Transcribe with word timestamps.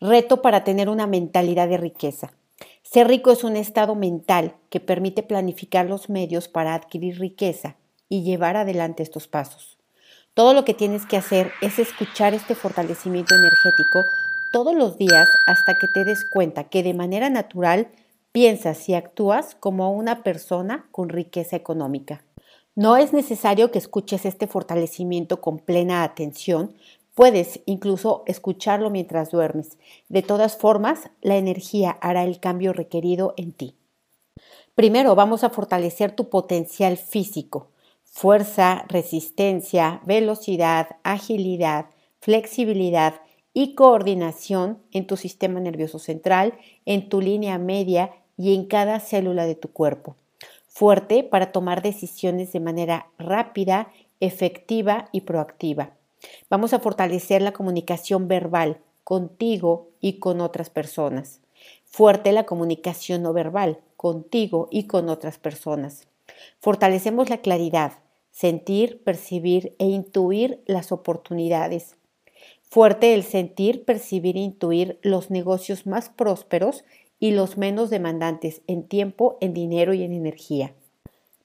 Reto 0.00 0.42
para 0.42 0.62
tener 0.62 0.88
una 0.90 1.06
mentalidad 1.06 1.68
de 1.68 1.78
riqueza. 1.78 2.32
Ser 2.82 3.08
rico 3.08 3.30
es 3.30 3.44
un 3.44 3.56
estado 3.56 3.94
mental 3.94 4.54
que 4.68 4.78
permite 4.78 5.22
planificar 5.22 5.86
los 5.86 6.10
medios 6.10 6.48
para 6.48 6.74
adquirir 6.74 7.18
riqueza 7.18 7.76
y 8.08 8.22
llevar 8.22 8.56
adelante 8.56 9.02
estos 9.02 9.26
pasos. 9.26 9.78
Todo 10.34 10.52
lo 10.52 10.66
que 10.66 10.74
tienes 10.74 11.06
que 11.06 11.16
hacer 11.16 11.50
es 11.62 11.78
escuchar 11.78 12.34
este 12.34 12.54
fortalecimiento 12.54 13.34
energético 13.34 14.04
todos 14.52 14.74
los 14.74 14.98
días 14.98 15.28
hasta 15.46 15.78
que 15.78 15.88
te 15.88 16.04
des 16.04 16.26
cuenta 16.30 16.64
que 16.64 16.82
de 16.82 16.92
manera 16.92 17.30
natural 17.30 17.88
piensas 18.32 18.88
y 18.90 18.94
actúas 18.94 19.54
como 19.54 19.92
una 19.92 20.22
persona 20.22 20.86
con 20.92 21.08
riqueza 21.08 21.56
económica. 21.56 22.22
No 22.74 22.98
es 22.98 23.14
necesario 23.14 23.70
que 23.70 23.78
escuches 23.78 24.26
este 24.26 24.46
fortalecimiento 24.46 25.40
con 25.40 25.58
plena 25.58 26.04
atención, 26.04 26.74
puedes 27.16 27.58
incluso 27.66 28.22
escucharlo 28.26 28.90
mientras 28.90 29.32
duermes. 29.32 29.78
De 30.08 30.22
todas 30.22 30.56
formas, 30.56 31.10
la 31.20 31.36
energía 31.36 31.98
hará 32.00 32.22
el 32.22 32.38
cambio 32.38 32.72
requerido 32.72 33.34
en 33.36 33.50
ti. 33.50 33.74
Primero 34.76 35.16
vamos 35.16 35.42
a 35.42 35.50
fortalecer 35.50 36.12
tu 36.12 36.28
potencial 36.28 36.96
físico, 36.96 37.70
fuerza, 38.04 38.84
resistencia, 38.88 40.00
velocidad, 40.04 40.98
agilidad, 41.02 41.86
flexibilidad 42.20 43.14
y 43.52 43.74
coordinación 43.74 44.78
en 44.92 45.08
tu 45.08 45.16
sistema 45.16 45.58
nervioso 45.58 45.98
central, 45.98 46.54
en 46.84 47.08
tu 47.08 47.20
línea 47.20 47.58
media 47.58 48.12
y 48.36 48.54
en 48.54 48.66
cada 48.66 49.00
célula 49.00 49.46
de 49.46 49.56
tu 49.56 49.72
cuerpo 49.72 50.14
fuerte 50.76 51.24
para 51.24 51.52
tomar 51.52 51.80
decisiones 51.80 52.52
de 52.52 52.60
manera 52.60 53.06
rápida, 53.18 53.90
efectiva 54.20 55.08
y 55.10 55.22
proactiva. 55.22 55.95
Vamos 56.48 56.72
a 56.72 56.78
fortalecer 56.78 57.42
la 57.42 57.52
comunicación 57.52 58.28
verbal 58.28 58.80
contigo 59.04 59.90
y 60.00 60.18
con 60.18 60.40
otras 60.40 60.70
personas. 60.70 61.40
Fuerte 61.84 62.32
la 62.32 62.44
comunicación 62.44 63.22
no 63.22 63.32
verbal 63.32 63.80
contigo 63.96 64.68
y 64.70 64.86
con 64.86 65.08
otras 65.08 65.38
personas. 65.38 66.06
Fortalecemos 66.58 67.30
la 67.30 67.38
claridad, 67.38 67.92
sentir, 68.30 69.02
percibir 69.02 69.74
e 69.78 69.86
intuir 69.86 70.62
las 70.66 70.92
oportunidades. 70.92 71.96
Fuerte 72.62 73.14
el 73.14 73.22
sentir, 73.22 73.84
percibir 73.84 74.36
e 74.36 74.40
intuir 74.40 74.98
los 75.02 75.30
negocios 75.30 75.86
más 75.86 76.10
prósperos 76.10 76.84
y 77.18 77.30
los 77.30 77.56
menos 77.56 77.90
demandantes 77.90 78.62
en 78.66 78.86
tiempo, 78.86 79.38
en 79.40 79.54
dinero 79.54 79.94
y 79.94 80.02
en 80.02 80.12
energía. 80.12 80.74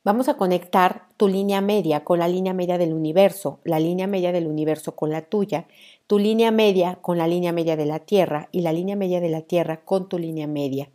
Vamos 0.04 0.30
a 0.30 0.34
conectar 0.34 1.04
tu 1.16 1.28
línea 1.28 1.62
media 1.62 2.04
con 2.04 2.18
la 2.18 2.28
línea 2.28 2.56
media 2.56 2.80
del 2.80 2.92
universo, 2.92 3.60
la 3.64 3.80
línea 3.80 4.08
media 4.08 4.32
del 4.32 4.48
universo 4.48 4.96
con 4.96 5.12
la 5.12 5.22
tuya, 5.22 5.68
tu 6.08 6.18
línea 6.18 6.50
media 6.50 6.96
con 7.04 7.20
la 7.20 7.28
línea 7.28 7.52
media 7.52 7.76
de 7.76 7.86
la 7.86 8.00
Tierra 8.00 8.50
y 8.52 8.62
la 8.62 8.74
línea 8.74 8.96
media 8.96 9.22
de 9.22 9.30
la 9.30 9.42
Tierra 9.42 9.86
con 9.86 10.10
tu 10.10 10.18
línea 10.18 10.48
media. 10.48 10.90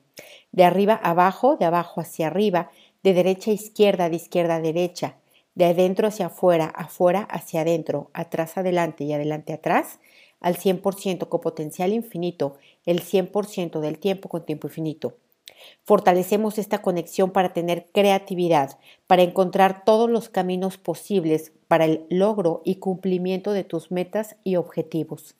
De 0.51 0.65
arriba 0.65 0.99
a 1.01 1.11
abajo, 1.11 1.57
de 1.57 1.67
abajo 1.67 2.01
hacia 2.01 2.27
arriba, 2.27 2.73
de 3.05 3.15
derecha 3.15 3.53
a 3.53 3.55
izquierda, 3.55 4.11
de 4.11 4.17
izquierda 4.17 4.57
a 4.57 4.61
derecha, 4.61 5.19
de 5.55 5.67
adentro 5.67 6.09
hacia 6.09 6.27
afuera, 6.27 6.67
afuera 6.67 7.21
hacia 7.31 7.61
adentro, 7.61 8.11
atrás 8.13 8.59
adelante 8.59 9.05
y 9.05 9.13
adelante 9.13 9.53
atrás, 9.53 10.01
al 10.41 10.57
100% 10.57 11.29
con 11.29 11.41
potencial 11.41 11.93
infinito, 11.93 12.57
el 12.85 13.03
100% 13.03 13.79
del 13.79 14.01
tiempo 14.01 14.29
con 14.29 14.45
tiempo 14.45 14.67
infinito. 14.67 15.15
Fortalecemos 15.85 16.59
esta 16.59 16.83
conexión 16.83 17.31
para 17.31 17.53
tener 17.53 17.87
creatividad, 17.93 18.79
para 19.07 19.23
encontrar 19.23 19.85
todos 19.85 20.11
los 20.11 20.29
caminos 20.29 20.79
posibles 20.79 21.53
para 21.69 21.85
el 21.85 22.07
logro 22.11 22.63
y 22.65 22.77
cumplimiento 22.77 23.53
de 23.53 23.65
tus 23.65 23.91
metas 23.91 24.37
y 24.45 24.57
objetivos. 24.57 25.37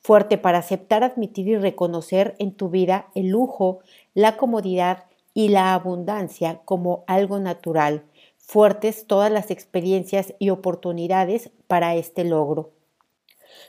Fuerte 0.00 0.38
para 0.38 0.58
aceptar, 0.58 1.04
admitir 1.04 1.48
y 1.48 1.56
reconocer 1.56 2.34
en 2.38 2.52
tu 2.52 2.68
vida 2.68 3.08
el 3.14 3.28
lujo, 3.28 3.80
la 4.14 4.36
comodidad 4.36 5.04
y 5.34 5.48
la 5.48 5.74
abundancia 5.74 6.60
como 6.64 7.04
algo 7.06 7.38
natural. 7.38 8.04
Fuertes 8.36 9.06
todas 9.06 9.30
las 9.30 9.50
experiencias 9.50 10.34
y 10.38 10.50
oportunidades 10.50 11.50
para 11.66 11.94
este 11.94 12.24
logro 12.24 12.72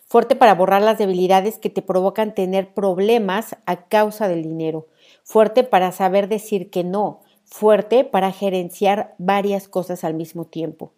fuerte 0.06 0.36
para 0.36 0.56
borrar 0.56 0.82
las 0.82 0.98
debilidades 0.98 1.58
que 1.58 1.70
te 1.70 1.82
provocan 1.82 2.34
tener 2.34 2.74
problemas 2.74 3.56
a 3.66 3.88
causa 3.88 4.28
del 4.28 4.44
dinero, 4.44 4.88
fuerte 5.24 5.64
para 5.64 5.92
saber 5.92 6.28
decir 6.28 6.70
que 6.70 6.84
no, 6.84 7.22
fuerte 7.46 8.04
para 8.04 8.32
gerenciar 8.32 9.16
varias 9.18 9.68
cosas 9.68 10.04
al 10.04 10.14
mismo 10.14 10.46
tiempo, 10.46 10.94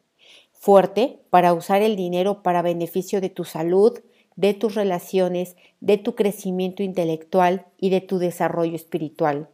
fuerte 0.52 1.20
para 1.30 1.54
usar 1.54 1.82
el 1.82 1.96
dinero 1.96 2.44
para 2.44 2.62
beneficio 2.62 3.22
de 3.22 3.30
tu 3.30 3.44
salud, 3.44 4.00
de 4.36 4.54
tus 4.54 4.76
relaciones, 4.76 5.56
de 5.80 5.98
tu 5.98 6.16
crecimiento 6.16 6.84
intelectual 6.84 7.66
y 7.78 7.90
de 7.90 8.02
tu 8.02 8.18
desarrollo 8.18 8.76
espiritual. 8.76 9.50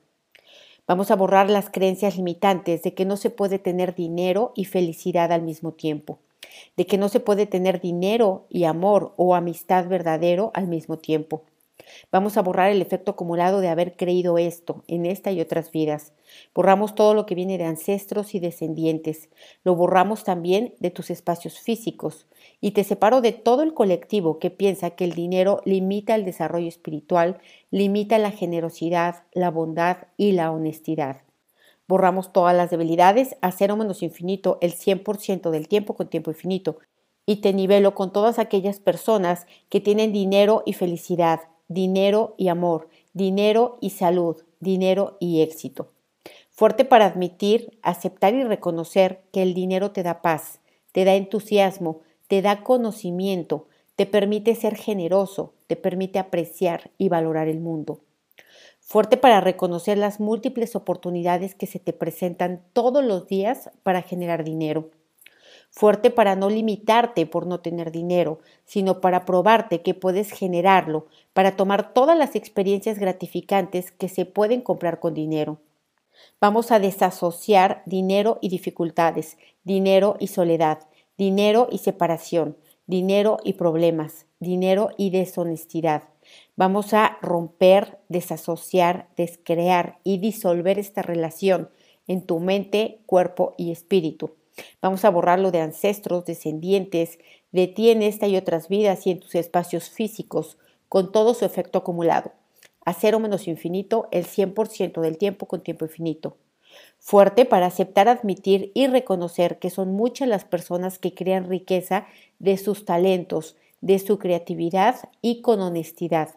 Vamos 0.87 1.11
a 1.11 1.15
borrar 1.15 1.49
las 1.49 1.69
creencias 1.69 2.15
limitantes 2.15 2.83
de 2.83 2.93
que 2.93 3.05
no 3.05 3.17
se 3.17 3.29
puede 3.29 3.59
tener 3.59 3.93
dinero 3.93 4.53
y 4.55 4.65
felicidad 4.65 5.31
al 5.31 5.41
mismo 5.41 5.73
tiempo 5.73 6.19
de 6.75 6.85
que 6.85 6.97
no 6.97 7.09
se 7.09 7.19
puede 7.19 7.45
tener 7.45 7.81
dinero 7.81 8.45
y 8.49 8.65
amor 8.65 9.13
o 9.17 9.35
amistad 9.35 9.87
verdadero 9.87 10.51
al 10.53 10.67
mismo 10.67 10.97
tiempo. 10.97 11.43
Vamos 12.11 12.37
a 12.37 12.41
borrar 12.41 12.71
el 12.71 12.81
efecto 12.81 13.11
acumulado 13.11 13.61
de 13.61 13.69
haber 13.69 13.95
creído 13.95 14.37
esto 14.37 14.83
en 14.87 15.05
esta 15.05 15.31
y 15.31 15.41
otras 15.41 15.71
vidas. 15.71 16.13
Borramos 16.53 16.95
todo 16.95 17.13
lo 17.13 17.25
que 17.25 17.35
viene 17.35 17.57
de 17.57 17.65
ancestros 17.65 18.35
y 18.35 18.39
descendientes. 18.39 19.29
Lo 19.63 19.75
borramos 19.75 20.23
también 20.23 20.73
de 20.79 20.91
tus 20.91 21.09
espacios 21.09 21.59
físicos. 21.59 22.27
Y 22.61 22.71
te 22.71 22.83
separo 22.83 23.21
de 23.21 23.31
todo 23.31 23.63
el 23.63 23.73
colectivo 23.73 24.39
que 24.39 24.49
piensa 24.49 24.91
que 24.91 25.03
el 25.03 25.13
dinero 25.13 25.61
limita 25.65 26.15
el 26.15 26.25
desarrollo 26.25 26.67
espiritual, 26.67 27.39
limita 27.71 28.17
la 28.17 28.31
generosidad, 28.31 29.23
la 29.33 29.51
bondad 29.51 29.97
y 30.17 30.31
la 30.31 30.51
honestidad. 30.51 31.21
Borramos 31.87 32.33
todas 32.33 32.55
las 32.55 32.69
debilidades 32.69 33.37
a 33.41 33.51
cero 33.51 33.77
menos 33.77 34.03
infinito 34.03 34.57
el 34.61 34.73
100% 34.73 35.51
del 35.51 35.69
tiempo 35.69 35.95
con 35.95 36.09
tiempo 36.09 36.31
infinito. 36.31 36.79
Y 37.25 37.37
te 37.37 37.53
nivelo 37.53 37.95
con 37.95 38.11
todas 38.11 38.39
aquellas 38.39 38.79
personas 38.79 39.47
que 39.69 39.79
tienen 39.79 40.11
dinero 40.11 40.63
y 40.65 40.73
felicidad, 40.73 41.41
dinero 41.67 42.35
y 42.37 42.47
amor, 42.47 42.89
dinero 43.13 43.77
y 43.81 43.91
salud, 43.91 44.37
dinero 44.59 45.17
y 45.19 45.41
éxito. 45.41 45.93
Fuerte 46.49 46.85
para 46.85 47.05
admitir, 47.05 47.77
aceptar 47.81 48.33
y 48.33 48.43
reconocer 48.43 49.21
que 49.31 49.41
el 49.43 49.53
dinero 49.53 49.91
te 49.91 50.03
da 50.03 50.21
paz, 50.21 50.59
te 50.91 51.05
da 51.05 51.15
entusiasmo, 51.15 52.01
te 52.27 52.41
da 52.41 52.63
conocimiento, 52.63 53.67
te 53.95 54.05
permite 54.05 54.55
ser 54.55 54.75
generoso, 54.75 55.53
te 55.67 55.75
permite 55.75 56.19
apreciar 56.19 56.91
y 56.97 57.09
valorar 57.09 57.47
el 57.47 57.59
mundo 57.59 58.01
fuerte 58.87 59.17
para 59.17 59.41
reconocer 59.41 59.97
las 59.97 60.21
múltiples 60.21 60.73
oportunidades 60.73 61.55
que 61.55 61.67
se 61.67 61.77
te 61.77 61.91
presentan 61.91 62.63
todos 62.71 63.03
los 63.03 63.27
días 63.27 63.69
para 63.83 64.01
generar 64.01 64.45
dinero, 64.45 64.91
fuerte 65.77 66.09
para 66.09 66.35
no 66.35 66.49
limitarte 66.49 67.25
por 67.25 67.45
no 67.45 67.59
tener 67.59 67.91
dinero, 67.91 68.39
sino 68.65 68.99
para 68.99 69.25
probarte 69.25 69.81
que 69.81 69.93
puedes 69.93 70.31
generarlo, 70.31 71.05
para 71.33 71.55
tomar 71.55 71.93
todas 71.93 72.17
las 72.17 72.35
experiencias 72.35 72.99
gratificantes 72.99 73.91
que 73.91 74.09
se 74.09 74.25
pueden 74.25 74.61
comprar 74.61 74.99
con 74.99 75.13
dinero. 75.13 75.59
Vamos 76.41 76.71
a 76.71 76.79
desasociar 76.79 77.83
dinero 77.85 78.39
y 78.41 78.49
dificultades, 78.49 79.37
dinero 79.63 80.17
y 80.19 80.27
soledad, 80.27 80.79
dinero 81.17 81.67
y 81.71 81.77
separación, 81.77 82.57
dinero 82.87 83.37
y 83.43 83.53
problemas, 83.53 84.25
dinero 84.39 84.89
y 84.97 85.11
deshonestidad 85.11 86.03
Vamos 86.55 86.93
a 86.93 87.17
romper, 87.21 87.99
desasociar, 88.09 89.09
descrear 89.15 89.99
y 90.03 90.17
disolver 90.17 90.79
esta 90.79 91.01
relación 91.01 91.69
en 92.07 92.25
tu 92.25 92.39
mente, 92.39 93.01
cuerpo 93.05 93.53
y 93.57 93.71
espíritu. 93.71 94.36
Vamos 94.81 95.05
a 95.05 95.09
borrarlo 95.09 95.51
de 95.51 95.61
ancestros, 95.61 96.25
descendientes, 96.25 97.19
de 97.51 97.67
ti 97.67 97.89
en 97.89 98.01
esta 98.01 98.27
y 98.27 98.37
otras 98.37 98.67
vidas 98.67 99.07
y 99.07 99.11
en 99.11 99.19
tus 99.19 99.35
espacios 99.35 99.89
físicos, 99.89 100.57
con 100.89 101.11
todo 101.11 101.33
su 101.33 101.45
efecto 101.45 101.79
acumulado. 101.79 102.31
A 102.85 102.93
cero 102.93 103.19
menos 103.19 103.47
infinito, 103.47 104.07
el 104.11 104.25
100% 104.25 105.01
del 105.01 105.17
tiempo 105.17 105.45
con 105.45 105.61
tiempo 105.61 105.85
infinito. 105.85 106.37
Fuerte 106.99 107.45
para 107.45 107.65
aceptar, 107.65 108.07
admitir 108.07 108.71
y 108.73 108.87
reconocer 108.87 109.59
que 109.59 109.69
son 109.69 109.93
muchas 109.93 110.27
las 110.27 110.45
personas 110.45 110.99
que 110.99 111.13
crean 111.13 111.49
riqueza 111.49 112.07
de 112.39 112.57
sus 112.57 112.85
talentos, 112.85 113.55
de 113.81 113.99
su 113.99 114.17
creatividad 114.19 115.09
y 115.21 115.41
con 115.41 115.61
honestidad 115.61 116.35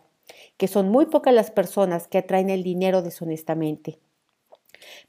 que 0.56 0.68
son 0.68 0.88
muy 0.88 1.06
pocas 1.06 1.34
las 1.34 1.50
personas 1.50 2.06
que 2.08 2.18
atraen 2.18 2.50
el 2.50 2.62
dinero 2.62 3.02
deshonestamente. 3.02 3.98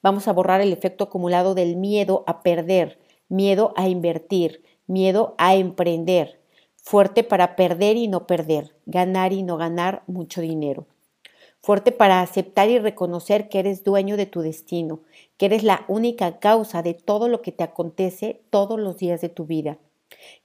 Vamos 0.01 0.27
a 0.27 0.33
borrar 0.33 0.61
el 0.61 0.73
efecto 0.73 1.05
acumulado 1.05 1.55
del 1.55 1.75
miedo 1.75 2.23
a 2.27 2.41
perder, 2.41 2.99
miedo 3.31 3.73
a 3.77 3.87
invertir, 3.87 4.61
miedo 4.87 5.35
a 5.37 5.55
emprender, 5.55 6.41
fuerte 6.75 7.23
para 7.23 7.55
perder 7.55 7.95
y 7.95 8.09
no 8.09 8.27
perder, 8.27 8.75
ganar 8.85 9.31
y 9.31 9.41
no 9.41 9.55
ganar 9.55 10.03
mucho 10.05 10.41
dinero. 10.41 10.85
Fuerte 11.61 11.93
para 11.93 12.19
aceptar 12.21 12.69
y 12.69 12.77
reconocer 12.77 13.47
que 13.47 13.59
eres 13.59 13.85
dueño 13.85 14.17
de 14.17 14.25
tu 14.25 14.41
destino, 14.41 14.99
que 15.37 15.45
eres 15.45 15.63
la 15.63 15.85
única 15.87 16.39
causa 16.39 16.81
de 16.83 16.93
todo 16.93 17.29
lo 17.29 17.41
que 17.41 17.53
te 17.53 17.63
acontece 17.63 18.41
todos 18.49 18.77
los 18.77 18.97
días 18.97 19.21
de 19.21 19.29
tu 19.29 19.45
vida. 19.45 19.77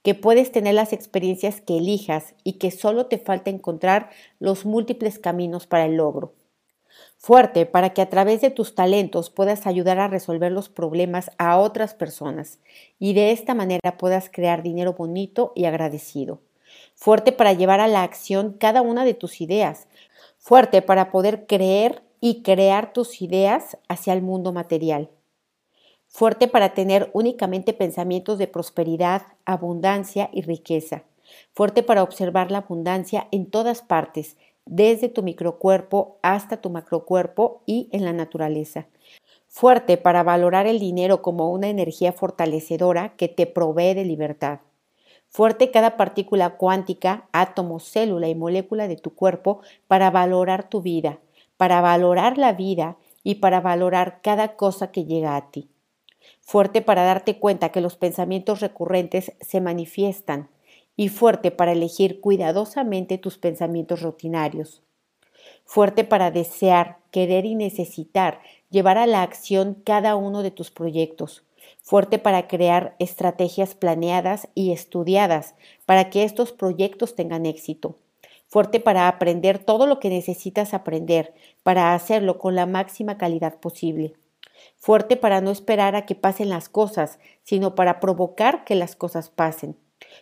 que 0.01 0.15
puedes 0.15 0.51
tener 0.53 0.73
las 0.73 0.93
experiencias 0.93 1.59
que 1.61 1.77
elijas 1.77 2.35
y 2.45 2.53
que 2.53 2.71
solo 2.71 3.07
te 3.07 3.17
falta 3.17 3.49
encontrar 3.49 4.09
los 4.39 4.65
múltiples 4.65 5.19
caminos 5.19 5.67
para 5.67 5.85
el 5.85 5.97
logro. 5.97 6.33
Fuerte 7.17 7.65
para 7.65 7.93
que 7.93 8.01
a 8.01 8.09
través 8.09 8.41
de 8.41 8.51
tus 8.51 8.75
talentos 8.75 9.29
puedas 9.29 9.67
ayudar 9.67 9.99
a 9.99 10.07
resolver 10.07 10.51
los 10.51 10.69
problemas 10.69 11.31
a 11.37 11.57
otras 11.57 11.93
personas 11.93 12.59
y 12.99 13.13
de 13.13 13.31
esta 13.31 13.53
manera 13.53 13.97
puedas 13.97 14.29
crear 14.31 14.63
dinero 14.63 14.93
bonito 14.93 15.51
y 15.55 15.65
agradecido. 15.65 16.41
Fuerte 16.95 17.31
para 17.31 17.53
llevar 17.53 17.79
a 17.79 17.87
la 17.87 18.03
acción 18.03 18.53
cada 18.59 18.81
una 18.81 19.03
de 19.03 19.13
tus 19.13 19.41
ideas. 19.41 19.87
Fuerte 20.37 20.81
para 20.81 21.11
poder 21.11 21.47
creer 21.47 22.03
y 22.21 22.43
crear 22.43 22.93
tus 22.93 23.21
ideas 23.21 23.77
hacia 23.87 24.13
el 24.13 24.21
mundo 24.21 24.53
material 24.53 25.09
fuerte 26.07 26.47
para 26.47 26.73
tener 26.73 27.09
únicamente 27.13 27.73
pensamientos 27.73 28.37
de 28.37 28.47
prosperidad, 28.47 29.23
abundancia 29.45 30.29
y 30.33 30.41
riqueza, 30.41 31.03
fuerte 31.53 31.83
para 31.83 32.03
observar 32.03 32.51
la 32.51 32.59
abundancia 32.59 33.27
en 33.31 33.49
todas 33.49 33.81
partes, 33.81 34.37
desde 34.69 35.09
tu 35.09 35.23
microcuerpo 35.23 36.17
hasta 36.21 36.57
tu 36.57 36.69
macrocuerpo 36.69 37.61
y 37.65 37.89
en 37.91 38.05
la 38.05 38.13
naturaleza. 38.13 38.87
Fuerte 39.47 39.97
para 39.97 40.23
valorar 40.23 40.67
el 40.67 40.79
dinero 40.79 41.21
como 41.21 41.51
una 41.51 41.69
energía 41.69 42.11
fortalecedora 42.11 43.15
que 43.15 43.27
te 43.27 43.47
provee 43.47 43.93
de 43.93 44.05
libertad. 44.05 44.59
Fuerte 45.29 45.71
cada 45.71 45.97
partícula 45.97 46.57
cuántica, 46.57 47.27
átomo, 47.31 47.79
célula 47.79 48.27
y 48.29 48.35
molécula 48.35 48.87
de 48.87 48.95
tu 48.95 49.13
cuerpo 49.13 49.61
para 49.87 50.11
valorar 50.11 50.69
tu 50.69 50.81
vida, 50.81 51.19
para 51.57 51.81
valorar 51.81 52.37
la 52.37 52.53
vida 52.53 52.97
y 53.23 53.35
para 53.35 53.61
valorar 53.61 54.19
cada 54.21 54.55
cosa 54.55 54.91
que 54.91 55.05
llega 55.05 55.35
a 55.35 55.51
ti 55.51 55.69
fuerte 56.47 56.81
para 56.81 57.03
darte 57.03 57.39
cuenta 57.39 57.69
que 57.69 57.81
los 57.81 57.97
pensamientos 57.97 58.61
recurrentes 58.61 59.33
se 59.41 59.61
manifiestan 59.61 60.49
y 60.97 61.07
fuerte 61.07 61.51
para 61.51 61.71
elegir 61.71 62.19
cuidadosamente 62.19 63.17
tus 63.17 63.37
pensamientos 63.37 64.01
rutinarios. 64.01 64.83
Fuerte 65.63 66.03
para 66.03 66.31
desear, 66.31 66.97
querer 67.11 67.45
y 67.45 67.55
necesitar 67.55 68.41
llevar 68.69 68.97
a 68.97 69.07
la 69.07 69.21
acción 69.21 69.81
cada 69.85 70.17
uno 70.17 70.43
de 70.43 70.51
tus 70.51 70.71
proyectos. 70.71 71.43
Fuerte 71.81 72.19
para 72.19 72.47
crear 72.47 72.95
estrategias 72.99 73.75
planeadas 73.75 74.49
y 74.55 74.73
estudiadas 74.73 75.55
para 75.85 76.09
que 76.09 76.23
estos 76.23 76.51
proyectos 76.51 77.15
tengan 77.15 77.45
éxito. 77.45 77.95
Fuerte 78.47 78.79
para 78.79 79.07
aprender 79.07 79.59
todo 79.59 79.87
lo 79.87 79.99
que 79.99 80.09
necesitas 80.09 80.73
aprender, 80.73 81.33
para 81.63 81.93
hacerlo 81.93 82.39
con 82.39 82.55
la 82.55 82.65
máxima 82.65 83.17
calidad 83.17 83.59
posible 83.59 84.15
fuerte 84.77 85.17
para 85.17 85.41
no 85.41 85.51
esperar 85.51 85.95
a 85.95 86.05
que 86.05 86.15
pasen 86.15 86.49
las 86.49 86.69
cosas, 86.69 87.19
sino 87.43 87.75
para 87.75 87.99
provocar 87.99 88.63
que 88.63 88.75
las 88.75 88.95
cosas 88.95 89.29
pasen. 89.29 89.77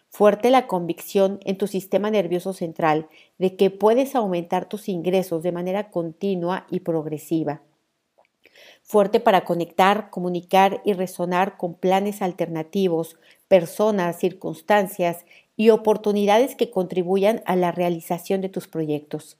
Fuerte 0.09 0.49
la 0.49 0.67
convicción 0.67 1.39
en 1.43 1.57
tu 1.57 1.67
sistema 1.67 2.09
nervioso 2.09 2.53
central 2.53 3.09
de 3.37 3.55
que 3.55 3.69
puedes 3.69 4.15
aumentar 4.15 4.69
tus 4.69 4.87
ingresos 4.87 5.43
de 5.43 5.51
manera 5.51 5.91
continua 5.91 6.65
y 6.69 6.79
progresiva. 6.79 7.61
Fuerte 8.81 9.19
para 9.19 9.43
conectar, 9.43 10.09
comunicar 10.09 10.81
y 10.85 10.93
resonar 10.93 11.57
con 11.57 11.73
planes 11.73 12.21
alternativos, 12.21 13.17
personas, 13.47 14.19
circunstancias 14.19 15.25
y 15.57 15.69
oportunidades 15.69 16.55
que 16.55 16.71
contribuyan 16.71 17.41
a 17.45 17.55
la 17.55 17.71
realización 17.71 18.41
de 18.41 18.49
tus 18.49 18.67
proyectos. 18.67 19.37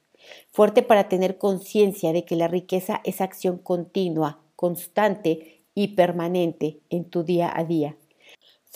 Fuerte 0.50 0.82
para 0.82 1.08
tener 1.08 1.38
conciencia 1.38 2.12
de 2.12 2.24
que 2.24 2.36
la 2.36 2.48
riqueza 2.48 3.00
es 3.04 3.20
acción 3.20 3.58
continua, 3.58 4.40
constante 4.56 5.62
y 5.74 5.88
permanente 5.88 6.80
en 6.90 7.04
tu 7.04 7.22
día 7.22 7.52
a 7.54 7.64
día. 7.64 7.96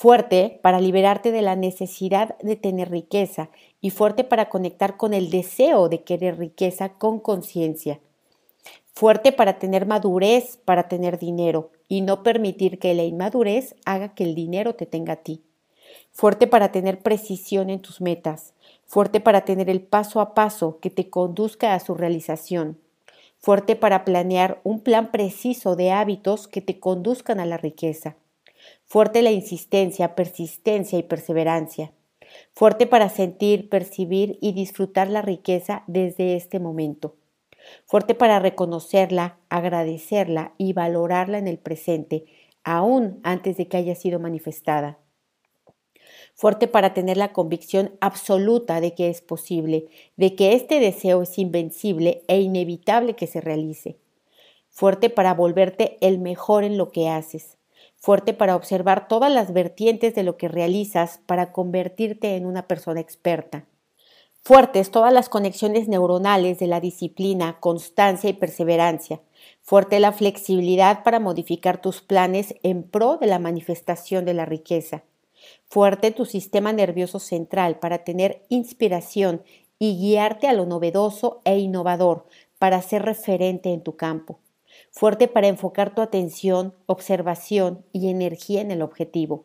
Fuerte 0.01 0.59
para 0.63 0.81
liberarte 0.81 1.31
de 1.31 1.43
la 1.43 1.57
necesidad 1.57 2.39
de 2.39 2.57
tener 2.57 2.91
riqueza 2.91 3.51
y 3.83 3.91
fuerte 3.91 4.25
para 4.25 4.49
conectar 4.49 4.97
con 4.97 5.13
el 5.13 5.29
deseo 5.29 5.91
de 5.91 6.05
querer 6.05 6.39
riqueza 6.39 6.95
con 6.95 7.21
conciencia. 7.21 8.01
Fuerte 8.95 9.31
para 9.31 9.59
tener 9.59 9.85
madurez, 9.85 10.57
para 10.65 10.89
tener 10.89 11.19
dinero 11.19 11.71
y 11.87 12.01
no 12.01 12.23
permitir 12.23 12.79
que 12.79 12.95
la 12.95 13.03
inmadurez 13.03 13.75
haga 13.85 14.15
que 14.15 14.25
el 14.25 14.35
dinero 14.35 14.75
te 14.75 14.87
tenga 14.87 15.13
a 15.13 15.17
ti. 15.17 15.43
Fuerte 16.13 16.47
para 16.47 16.73
tener 16.73 17.01
precisión 17.01 17.69
en 17.69 17.81
tus 17.81 18.01
metas. 18.01 18.55
Fuerte 18.87 19.21
para 19.21 19.45
tener 19.45 19.69
el 19.69 19.83
paso 19.83 20.23
a 20.23 20.33
paso 20.33 20.79
que 20.81 20.89
te 20.89 21.11
conduzca 21.11 21.75
a 21.75 21.79
su 21.79 21.95
realización 21.95 22.79
fuerte 23.41 23.75
para 23.75 24.05
planear 24.05 24.61
un 24.65 24.81
plan 24.81 25.11
preciso 25.11 25.75
de 25.75 25.93
hábitos 25.93 26.47
que 26.47 26.61
te 26.61 26.79
conduzcan 26.79 27.41
a 27.41 27.47
la 27.47 27.57
riqueza, 27.57 28.17
fuerte 28.91 29.23
la 29.23 29.31
insistencia, 29.31 30.17
persistencia 30.17 30.99
y 30.99 31.05
perseverancia, 31.05 31.93
fuerte 32.53 32.89
para 32.89 33.09
sentir, 33.09 33.69
percibir 33.69 34.37
y 34.41 34.51
disfrutar 34.51 35.09
la 35.09 35.23
riqueza 35.23 35.85
desde 35.87 36.35
este 36.35 36.59
momento, 36.59 37.15
fuerte 37.87 38.17
para 38.17 38.41
reconocerla, 38.41 39.39
agradecerla 39.49 40.55
y 40.59 40.73
valorarla 40.73 41.39
en 41.39 41.47
el 41.47 41.59
presente, 41.59 42.25
aún 42.65 43.21
antes 43.23 43.57
de 43.59 43.69
que 43.69 43.77
haya 43.77 43.95
sido 43.95 44.19
manifestada. 44.19 44.99
Fuerte 46.35 46.67
para 46.67 46.93
tener 46.93 47.17
la 47.17 47.33
convicción 47.33 47.97
absoluta 48.01 48.81
de 48.81 48.97
que 48.97 49.09
es 49.09 49.21
posible, 49.23 49.87
de 50.17 50.35
que 50.35 50.55
este 50.55 50.81
deseo 50.81 51.23
es 51.23 51.39
invencible 51.39 52.25
e 52.27 52.41
inevitable 52.41 53.15
que 53.15 53.29
se 53.29 53.41
realice, 53.41 53.99
fuerte 54.69 55.11
para 55.11 55.33
volverte 55.33 55.97
el 56.01 56.19
mejor 56.19 56.65
en 56.65 56.77
lo 56.77 56.91
que 56.91 57.09
haces, 57.09 57.57
fuerte 58.01 58.35
para 58.35 58.57
observar 58.57 59.07
todas 59.07 59.33
las 59.33 59.53
vertientes 59.53 60.15
de 60.17 60.25
lo 60.25 60.37
que 60.37 60.49
realizas 60.49 61.21
para 61.27 61.53
convertirte 61.53 62.35
en 62.35 62.47
una 62.47 62.67
persona 62.67 63.01
experta. 63.01 63.67
Fuertes 64.43 64.91
todas 64.91 65.13
las 65.13 65.29
conexiones 65.29 65.87
neuronales 65.87 66.59
de 66.59 66.67
la 66.67 66.81
disciplina, 66.81 67.61
constancia 67.61 68.29
y 68.29 68.33
perseverancia. 68.33 69.21
Fuerte 69.63 70.01
la 70.01 70.11
flexibilidad 70.11 71.05
para 71.05 71.21
modificar 71.21 71.81
tus 71.81 72.01
planes 72.01 72.57
en 72.65 72.83
pro 72.83 73.19
de 73.19 73.29
la 73.29 73.39
manifestación 73.39 74.25
de 74.25 74.35
la 74.35 74.47
riqueza 74.47 75.05
fuerte 75.67 76.11
tu 76.11 76.25
sistema 76.25 76.73
nervioso 76.73 77.19
central 77.19 77.79
para 77.79 78.05
tener 78.05 78.43
inspiración 78.49 79.43
y 79.79 79.99
guiarte 79.99 80.49
a 80.49 80.53
lo 80.53 80.67
novedoso 80.67 81.41
e 81.45 81.59
innovador 81.59 82.27
para 82.59 82.83
ser 82.83 83.03
referente 83.03 83.73
en 83.73 83.83
tu 83.83 83.97
campo. 83.97 84.39
Fuerte 84.91 85.29
para 85.29 85.49
enfocar 85.49 85.95
tu 85.95 86.03
atención, 86.03 86.75
observación 86.87 87.85
y 87.93 88.11
energía 88.11 88.61
en 88.61 88.71
el 88.71 88.83
objetivo. 88.83 89.45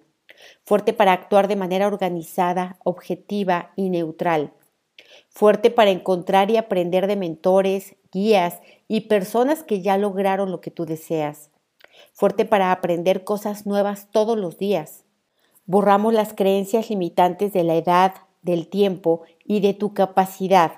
Fuerte 0.65 0.93
para 0.93 1.13
actuar 1.13 1.47
de 1.47 1.55
manera 1.55 1.87
organizada, 1.87 2.77
objetiva 2.83 3.71
y 3.75 3.89
neutral. 3.89 4.53
Fuerte 5.29 5.71
para 5.71 5.91
encontrar 5.91 6.51
y 6.51 6.57
aprender 6.57 7.07
de 7.07 7.15
mentores, 7.15 7.95
guías 8.11 8.59
y 8.87 9.01
personas 9.01 9.63
que 9.63 9.81
ya 9.81 9.97
lograron 9.97 10.51
lo 10.51 10.61
que 10.61 10.71
tú 10.71 10.85
deseas. 10.85 11.51
Fuerte 12.13 12.45
para 12.45 12.71
aprender 12.71 13.23
cosas 13.23 13.65
nuevas 13.65 14.07
todos 14.11 14.37
los 14.37 14.57
días 14.57 15.05
Borramos 15.67 16.13
las 16.13 16.33
creencias 16.33 16.91
limitantes 16.91 17.51
de 17.51 17.63
la 17.63 17.75
edad, 17.75 18.13
del 18.43 18.67
tiempo 18.67 19.23
y 19.43 19.61
de 19.61 19.73
tu 19.73 19.95
capacidad, 19.95 20.73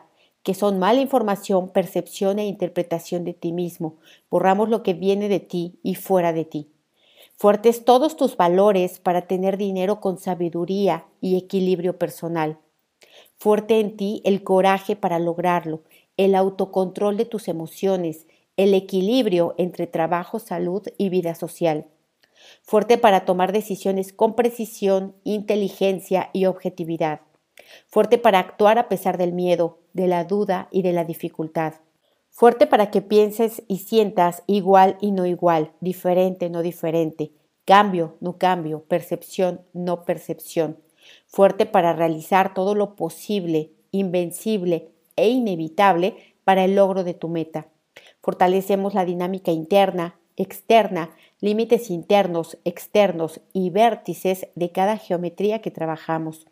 que 0.48 0.54
son 0.54 0.80
mala 0.80 1.02
información, 1.02 1.68
percepción 1.68 2.40
e 2.40 2.48
interpretación 2.48 3.26
de 3.26 3.34
ti 3.34 3.52
mismo. 3.52 3.98
Borramos 4.32 4.70
lo 4.70 4.82
que 4.82 4.94
viene 4.94 5.28
de 5.28 5.42
ti 5.42 5.78
y 5.84 5.96
fuera 5.96 6.32
de 6.32 6.46
ti. 6.46 6.72
Fuertes 7.36 7.84
todos 7.84 8.16
tus 8.16 8.38
valores 8.38 8.98
para 9.00 9.28
tener 9.28 9.58
dinero 9.58 10.00
con 10.00 10.18
sabiduría 10.18 11.04
y 11.20 11.36
equilibrio 11.36 12.00
personal. 12.00 12.60
Fuerte 13.36 13.82
en 13.82 13.98
ti 13.98 14.22
el 14.24 14.42
coraje 14.46 14.96
para 14.96 15.20
lograrlo, 15.20 15.82
el 16.16 16.34
autocontrol 16.34 17.18
de 17.18 17.26
tus 17.26 17.50
emociones, 17.50 18.26
el 18.56 18.74
equilibrio 18.74 19.54
entre 19.58 19.86
trabajo, 19.86 20.40
salud 20.40 20.84
y 20.98 21.10
vida 21.10 21.36
social 21.36 21.88
fuerte 22.62 22.98
para 22.98 23.26
tomar 23.26 23.52
decisiones 23.52 24.14
con 24.14 24.34
precisión, 24.34 25.16
inteligencia 25.26 26.30
y 26.32 26.46
objetividad, 26.46 27.20
fuerte 27.88 28.18
para 28.18 28.40
actuar 28.40 28.78
a 28.78 28.88
pesar 28.88 29.18
del 29.18 29.34
miedo, 29.34 29.80
de 29.98 30.08
la 30.08 30.24
duda 30.24 30.70
y 30.72 30.84
de 30.84 30.94
la 30.94 31.04
dificultad, 31.04 31.74
fuerte 32.30 32.68
para 32.68 32.92
que 32.92 33.02
pienses 33.02 33.64
y 33.68 33.80
sientas 33.80 34.44
igual 34.46 34.96
y 35.02 35.12
no 35.12 35.26
igual, 35.26 35.74
diferente, 35.82 36.52
no 36.52 36.62
diferente, 36.62 37.32
cambio, 37.66 38.16
no 38.22 38.38
cambio, 38.38 38.84
percepción, 38.84 39.62
no 39.74 40.06
percepción, 40.06 40.78
fuerte 41.26 41.66
para 41.66 41.94
realizar 41.94 42.54
todo 42.54 42.76
lo 42.76 42.96
posible, 42.96 43.72
invencible 43.90 44.92
e 45.16 45.30
inevitable 45.30 46.36
para 46.44 46.64
el 46.64 46.76
logro 46.76 47.04
de 47.04 47.16
tu 47.16 47.28
meta. 47.28 47.68
Fortalecemos 48.22 48.94
la 48.94 49.04
dinámica 49.04 49.52
interna, 49.52 50.20
externa, 50.36 51.10
límites 51.40 51.90
internos, 51.90 52.60
externos 52.66 53.42
y 53.52 53.72
vértices 53.72 54.48
de 54.54 54.72
cada 54.72 54.98
geometría 54.98 55.60
que 55.60 55.72
trabajamos. 55.72 56.46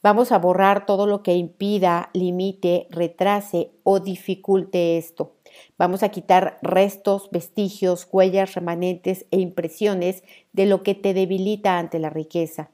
Vamos 0.00 0.30
a 0.30 0.38
borrar 0.38 0.86
todo 0.86 1.08
lo 1.08 1.24
que 1.24 1.34
impida, 1.34 2.10
limite, 2.12 2.86
retrase 2.90 3.72
o 3.82 3.98
dificulte 3.98 4.96
esto. 4.96 5.32
Vamos 5.76 6.04
a 6.04 6.10
quitar 6.10 6.58
restos, 6.62 7.28
vestigios, 7.32 8.06
huellas 8.12 8.54
remanentes 8.54 9.26
e 9.32 9.40
impresiones 9.40 10.22
de 10.52 10.66
lo 10.66 10.84
que 10.84 10.94
te 10.94 11.14
debilita 11.14 11.78
ante 11.78 11.98
la 11.98 12.10
riqueza. 12.10 12.70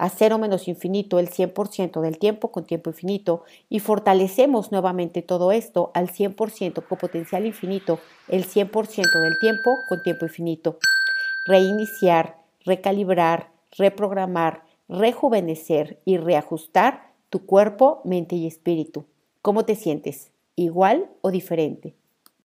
a 0.00 0.10
cero 0.10 0.38
menos 0.38 0.68
infinito 0.68 1.18
el 1.18 1.28
100% 1.28 2.00
del 2.00 2.18
tiempo 2.18 2.52
con 2.52 2.64
tiempo 2.64 2.90
infinito 2.90 3.42
y 3.68 3.80
fortalecemos 3.80 4.70
nuevamente 4.70 5.22
todo 5.22 5.50
esto 5.50 5.90
al 5.92 6.08
100% 6.08 6.86
con 6.86 6.98
potencial 6.98 7.46
infinito 7.46 7.98
el 8.28 8.44
100% 8.44 9.20
del 9.20 9.38
tiempo 9.40 9.76
con 9.88 10.00
tiempo 10.04 10.24
infinito. 10.24 10.78
Reiniciar, 11.46 12.36
recalibrar, 12.64 13.50
reprogramar, 13.76 14.67
rejuvenecer 14.88 16.00
y 16.04 16.16
reajustar 16.16 17.14
tu 17.30 17.44
cuerpo, 17.44 18.00
mente 18.04 18.36
y 18.36 18.46
espíritu. 18.46 19.04
¿Cómo 19.42 19.64
te 19.64 19.74
sientes? 19.74 20.32
¿Igual 20.56 21.10
o 21.20 21.30
diferente? 21.30 21.94